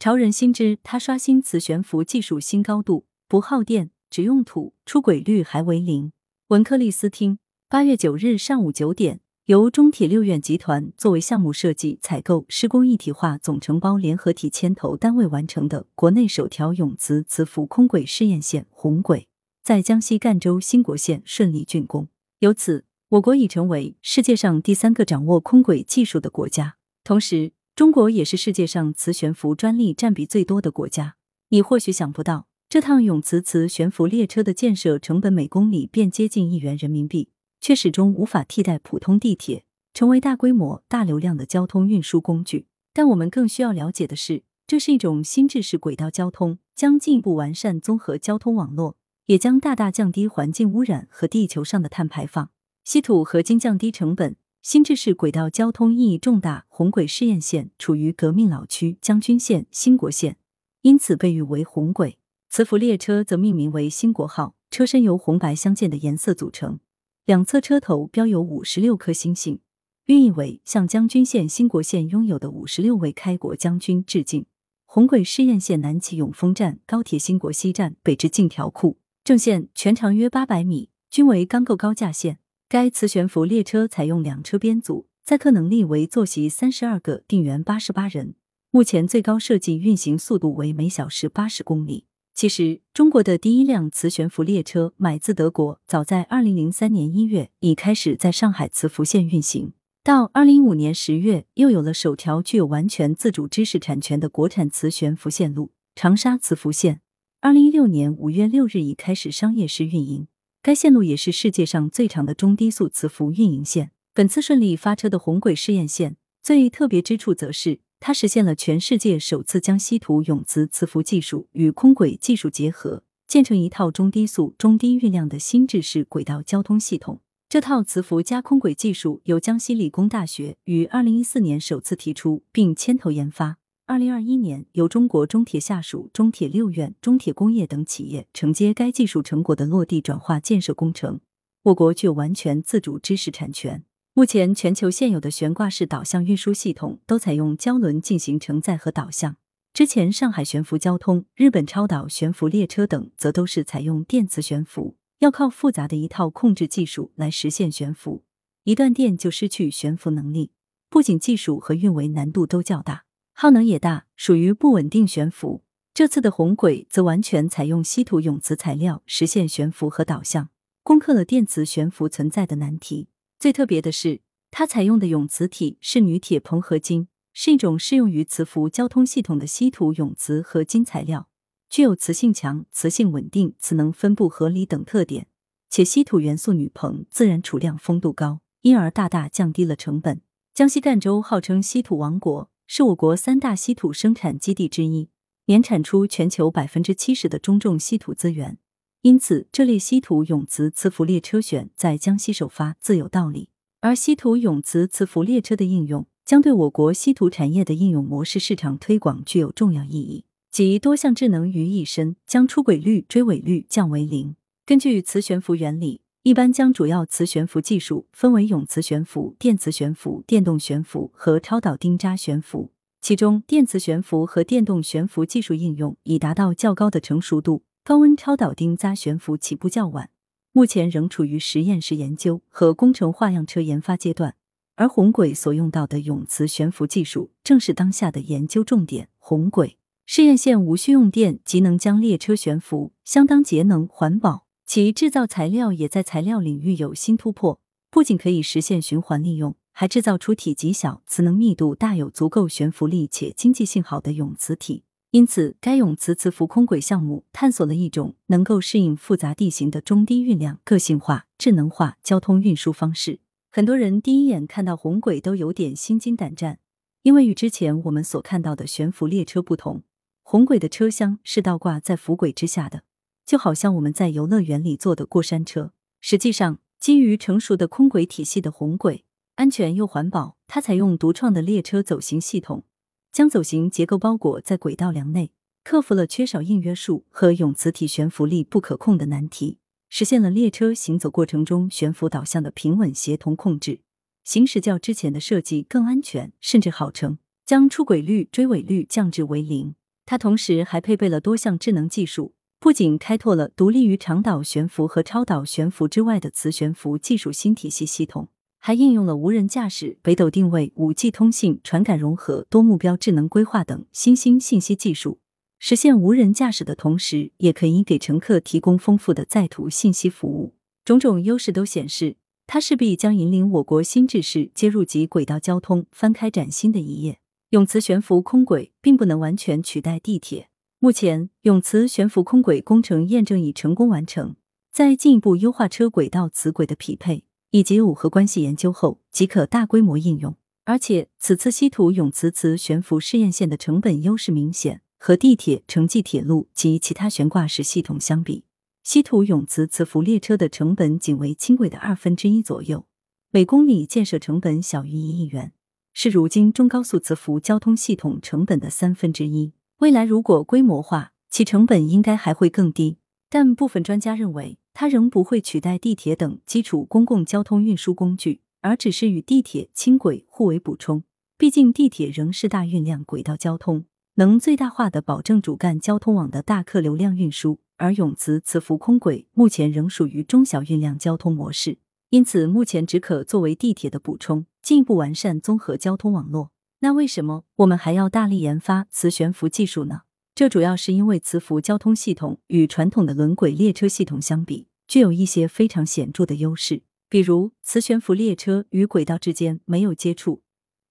[0.00, 6.12] 潮人心知，它刷新磁悬浮技术新高度，不耗电，只用土，出轨率还为零。
[6.48, 19.26] 文科利斯汀，八月九日上午九点，由中铁六院集团作为项目设计、采购、施工一体化总承包联合体牵头单位完成的国内首条永磁磁浮空轨试验线红轨，
[19.64, 22.06] 在江西赣州兴国县顺利竣工。
[22.38, 27.50] 由此，我国已成为世界上第三个掌握空轨技术的国家，同时。
[27.78, 31.14] 中国也是世界上磁悬浮专利占比最多的国家。
[31.50, 39.64] 你或许想不到，这趟永磁磁悬浮列车的建设成本每公里便接近一元人民币，却始终无法替代普通地铁，
[39.94, 42.66] 成为大规模、大流量的交通运输工具。
[42.92, 52.50] 但我们更需要了解的是，这是一种新制式轨道交通，将进一步完善综合交通网络，也将大大降低环境污染和地球上的碳排放。
[52.82, 54.34] 稀土合金降低成本。
[54.68, 60.36] 新制式轨道交通意义重大，红轨试验线处于革命老区将军县、兴国县，
[60.82, 62.18] 因此被誉为红轨。
[62.50, 66.80] 磁浮列车则命名为兴国号，车身由红白相间的颜色组成，
[67.24, 69.60] 两侧车头标有五十六颗星星，
[70.04, 74.44] 寓意为向将军县、兴国县拥有的五十六位开国将军致敬。
[74.84, 82.40] 红轨试验线南起永丰站，高铁兴国西站，北至镜条库正线，全长约八百米，均为钢构高架线。
[82.70, 88.34] 该磁悬浮列车采用两车编组，载客能力为坐席三十二个，定员八十八人。
[88.70, 92.04] 目前最高设计运行速度为每小时八十公里。
[92.34, 99.72] 其实，中国的第一辆磁悬浮列车买自德国，早在二零零三年一月已开始在上海磁浮线运行。
[100.04, 107.00] 到二零一五年十月，又有了首条具有完全自主知识产权的国产磁悬浮线路——长沙磁浮线。
[107.40, 110.28] 二零一六年五月六日已开始商业试运营。
[110.68, 113.90] 该线路也是世界上最长的中低速磁浮运营线。
[114.12, 127.22] 本次顺利发车的红轨试验线，最特别之处则是它实现了全世界首次将稀土永磁磁浮技术与空轨技术结合，建成一套中低速、中低运量的新制式轨道交通系统。
[127.48, 133.56] 这套磁浮加空轨技术由江西理工大学于二零一四年首次提出并牵头研发。
[133.88, 141.20] 二零二一年，由中国中铁下属中铁六院、中铁工业等企业承接该技术成果的落地转化建设工程。
[141.62, 143.82] 我国具有完全自主知识产权。
[144.12, 149.36] 目前，全球现有的悬挂式导向运输系统都采用胶轮进行承载和导向。
[149.72, 158.22] 之前，上海悬浮交通、日本超导悬浮列车等，则都是采用电磁悬浮，要靠复杂的一套控制技术来实现悬浮，
[158.64, 160.50] 一断电就失去悬浮能力，
[160.90, 163.06] 不仅技术和运维难度都较大。
[163.40, 165.62] 耗能也大，属于不稳定悬浮。
[165.94, 170.48] 这次的红轨则完全采用稀土永磁材料实现悬浮和导向，
[170.82, 173.06] 攻克了电磁悬浮存在的难题。
[173.38, 181.28] 最特别的是，它采用的永磁体是铝铁硼合金，是一种适用于磁浮交通系统的稀土永磁合金材料，
[181.70, 185.28] 具有磁性强、磁性稳定、磁能分布合理等特点。
[185.70, 190.20] 且稀土元素铝硼自然储量丰度高，因而大大降低了成本。
[190.52, 192.50] 江西赣州号称稀土王国。
[192.70, 195.08] 是我国三大稀土生产基地之一，
[195.46, 198.58] 年产出全球百分之七十的中重稀土资源，
[199.00, 203.48] 因此这类稀土永磁磁浮列车选在江西首发自有道理。
[203.80, 214.36] 而稀土永磁磁浮列车的应用，将对我国稀土产业的应用模式市场推广具有重要意义，集多项智能于一身，将出轨率、追尾率降为零。
[214.66, 216.02] 根据磁悬浮原理。
[216.28, 222.70] 一般将主要磁悬浮技术分为永磁悬浮、电磁悬浮、电动悬浮和超导丁扎悬浮。
[223.00, 230.10] 其中，电磁悬浮和电动悬浮技术应用已达到较高的成熟度，高温超导丁扎悬浮起步较晚，
[230.52, 234.34] 目前仍处于实验室研究和工程化样车研发阶段。
[234.76, 239.08] 而红轨所用到的永磁悬浮技术正是当下的研究重点。
[239.16, 244.47] 红轨试验线无需用电即能将列车悬浮，相当节能环保。
[244.68, 247.58] 其制造材料也在材料领域有新突破，
[247.90, 254.84] 不仅可以实现循环利用，还制造出体积小、磁能密度大、有足够悬浮力且经济性好的永磁体。
[255.10, 263.20] 因此，该永磁磁浮空轨项目探索了一种能够适应复杂地形的中低运量、个性化、智能化交通运输方式。
[263.50, 266.58] 很多人第一眼看到红轨都有点心惊胆战，
[267.04, 269.82] 因为与之前我们所看到的悬浮列车不同，
[270.22, 272.82] 红轨的车厢是倒挂在浮轨之下的。
[273.28, 275.74] 就好像我们在游乐园里坐的过山车。
[276.00, 279.04] 实际上，基于成熟的空轨体系的红轨，
[279.34, 280.38] 安全又环保。
[280.46, 282.64] 它采用独创的列车走行系统，
[283.12, 285.30] 将走行结构包裹在轨道梁内，
[285.62, 289.58] 克服了缺少硬约束和永磁体悬浮力不可控的难题，
[289.90, 293.80] 实现了列车行走过程中悬浮导向的平稳协同控制，
[294.24, 299.74] 行驶较之前的设计更安全，甚至号称将出轨率、追尾率降至为零。
[300.06, 308.28] 它同时还配备了多项智能技术，不仅开拓了独立于长导悬浮和超导悬浮之外的磁悬浮技术新体系系统，
[308.58, 315.20] 还应用了无人驾驶、北斗定位、五 G 通信、传感融合、多目标智能规划等新兴信息技术。
[315.60, 320.54] 实现无人驾驶的同时，也可以给乘客提供丰富的在途信息服务。
[320.84, 322.16] 种种优势都显示，
[322.48, 327.20] 它势必将引领我国新制式接入级轨道交通翻开崭新的一页。
[327.50, 330.48] 永磁悬浮空轨并不能完全取代地铁。
[330.80, 334.36] 目前，永磁悬浮空轨工程验证已成功完成，
[334.70, 340.36] 在进一步优化车轨道磁轨的匹配以及耦合关系研究后，即可大规模应用。
[340.64, 344.82] 而且，此次稀土永磁磁悬浮试验线的成本优势明显。
[345.00, 348.44] 和地铁、城际铁路及其他悬挂式系统相比，
[348.82, 352.84] 稀土永磁磁浮列车的成本仅为轻轨的二分之一左右，
[353.30, 355.52] 每公里建设成本小于一亿元，
[355.92, 359.52] 是如今中高速磁浮交通系统成本的三分之一。
[359.78, 362.98] 未来如果规模化，其成本应该还会更低。
[363.30, 371.04] 但部分专家认为，它仍不会取代地铁等基础公共交通运输工具，而只是与地铁、轻轨互为补充。
[371.36, 373.84] 毕竟，地铁仍是大运量轨道交通。
[374.16, 381.78] 能最大化的保证主干交通网的大客流量运输，而永磁磁浮空轨目前仍属于中小运量交通模式，
[382.10, 386.50] 因此目前只可作为地铁的补充，进一步完善综合交通网络。
[386.80, 390.02] 那为什么我们还要大力研发磁悬浮技术呢？
[390.34, 400.42] 这主要是因为磁浮交通系统与传统的轮轨列车系统相比，具有一些非常显著的优势，比如磁悬浮列车与轨道之间没有接触，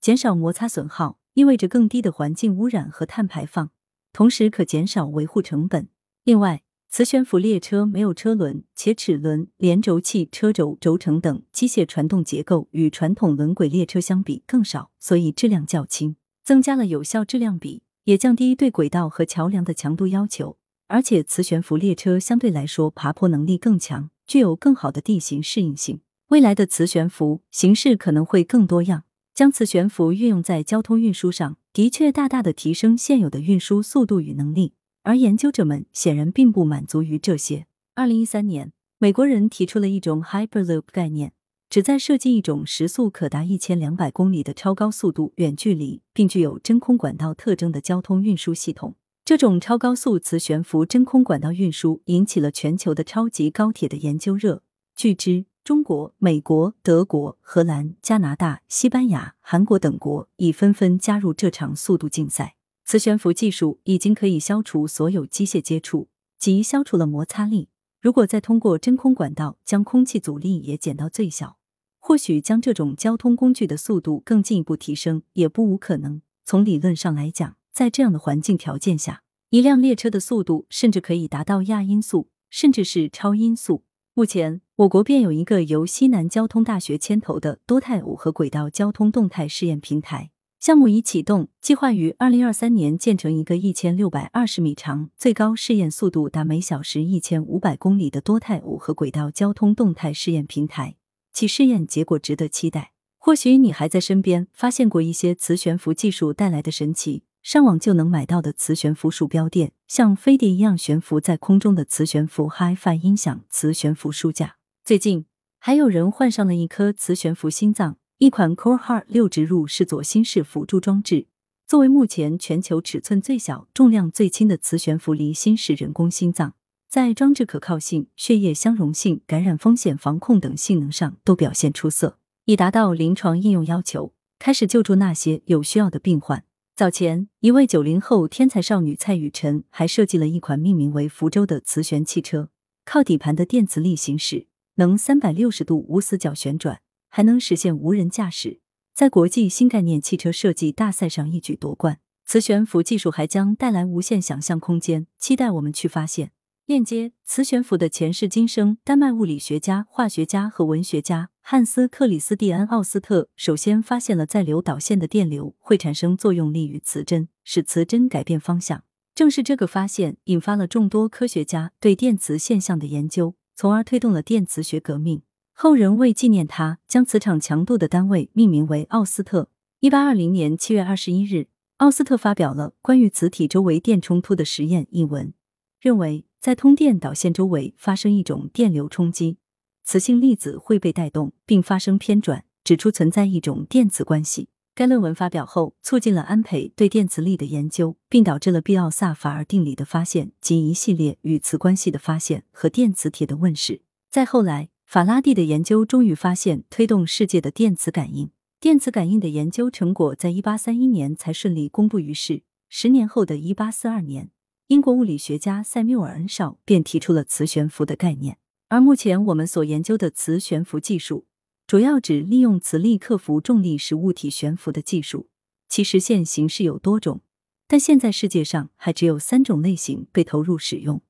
[0.02, 1.20] 减少摩擦损耗。
[1.34, 3.70] 意味着更低的环境污染和碳排放，
[4.12, 5.88] 同时可减少维护成本。
[6.24, 20.58] 另外，磁悬浮列车没有车轮，且齿轮、连轴器、车轴、轴承等机械传动结构与传统轮轨列车相比更少，所以质量较轻，增加了有效质量比，也降低对轨道和桥梁的强度要求。
[20.88, 26.00] 而且，磁悬浮列车相对来说爬坡能力更强，具有更好的地形适应性。
[26.30, 29.04] 未来的磁悬浮形式可能会更多样。
[29.34, 34.74] 将磁悬浮运用在交通运输上，的确大大的提升现有的运输速度与能力。
[35.08, 37.66] 而研究者们显然并不满足于这些。
[37.96, 41.32] 二零一三年，美国人提出了一种 Hyperloop 概念，
[41.70, 48.96] 旨在设计一种时速可达一千两百公里的超高速度远距离，并具有真空管道特征的交通运输系统。
[49.24, 54.62] 这种超高速磁悬浮真空管道运输引起了全球的超级高铁的研究热。
[54.94, 55.46] 据知。
[55.64, 62.57] 中国、美国、德国、荷兰、加拿大、西班牙、韩国等国已纷纷加入这场速度竞赛。
[62.88, 66.08] 磁悬浮技术已经可以消除所有机械接触，
[66.40, 67.68] 即消除了摩擦力。
[68.00, 71.58] 如果再通过真空管道将空气阻力也减到最小，
[72.00, 76.22] 或许将这种交通工具的速度更进一步提升也不无可能。
[76.46, 83.84] 从理论上来讲，在这样的环境条件下，一辆列车的速度甚至可以达到亚音速，甚至是超音速。
[84.14, 100.96] 目前，我国便有一个由西南交通大学牵头的多态耦合轨道交通动态试验平台项目已启动，计划于二零二三年建成一个一千六百二十米长、最高试验速度达每小时一千五百公里的多态五和轨道交通动态试验平台。
[101.32, 102.94] 其试验结果值得期待。
[103.20, 107.24] 或许你还在身边发现过一些磁悬浮技术带来的神奇。
[107.44, 114.58] 上网就能买到的磁悬浮鼠标垫，像飞碟一样悬浮在空中的磁悬浮 HiFi 音响磁悬浮书架。
[114.84, 115.26] 最近
[115.60, 121.28] 还有人换上了一颗磁悬浮心脏，一款 Core Heart 六植入式左心室辅助装置，
[121.68, 126.56] 作为目前全球尺寸最小、重量最轻的磁悬浮离心式人工心脏，
[126.90, 136.44] 在装置可靠性、血液相容性、感染风险防控等性能上都表现出色，已达到临床应用要求，开始救助那些有需要的病患。
[136.76, 142.50] 早前，一位九零后天才少女蔡雨辰还设计了一款命名为“福州”的磁悬汽车，
[142.84, 144.48] 靠底盘的电磁力行驶，
[144.78, 146.82] 能三百六十度无死角旋转，
[147.18, 148.60] 还能实现无人驾驶，
[148.94, 152.00] 在国际新概念汽车设计大赛上一举夺冠。
[152.24, 156.32] 磁悬浮技术还将带来无限想象空间，期待我们去发现。
[156.68, 158.78] 链接磁悬浮的前世今生。
[158.84, 168.84] 丹麦物理学家、化学家和文学家汉斯·克里斯蒂安·奥斯特首先发现了在流导线的电流会产生作用力与磁针，使磁针改变方向。
[169.16, 175.24] 正是这个发现引发了众多科学家对电磁现象的研究，从而推动了电磁学革命。
[175.60, 179.50] 后人为纪念他，将磁场强度的单位命名为奥斯特。
[179.80, 181.48] 一八二零年七月二十一日，
[181.78, 185.34] 奥斯特发表了关于磁体周围电冲突的实验一文，
[185.82, 186.26] 认为。
[186.40, 189.40] 在通电导线周围发生一种电流冲击，
[189.84, 194.50] 磁性粒子会被带动并发生偏转，指出存在一种电磁关系。
[194.76, 203.82] 该论文发表后，促进了安培对电磁力的研究，并导致了毕奥萨法尔定理的发现及一系列与磁关系的发现和电磁铁的问世。
[204.12, 208.32] 再后来，法拉第的研究终于发现推动世界的电磁感应。
[208.62, 212.44] 电磁感应的研究成果在一八三一年才顺利公布于世。
[212.70, 214.32] 十年后的一八四二年，
[214.68, 218.38] 英国物理学家塞缪尔恩绍便提出了磁悬浮的概念。
[218.70, 221.26] 而目前我们所研究的磁悬浮技术。
[221.68, 225.28] 主要指利用磁力克服重力使物体悬浮的技术，
[225.68, 227.20] 其实现形式有多种，
[227.68, 231.02] 但现在世界上还只有三种类型被投入使用，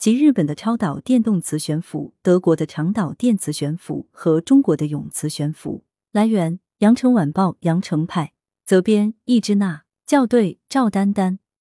[0.00, 5.84] 及日本的超导电动磁悬浮、德国的长导电磁悬浮和中国的永磁悬浮。
[6.10, 8.32] 来源：羊城晚报羊城派，
[8.64, 11.40] 责编：易之娜，校对：赵丹丹。